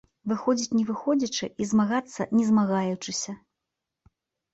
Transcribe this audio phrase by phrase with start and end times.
[0.31, 3.37] Выходзіць не выходзячы і змагацца не змагаючыся.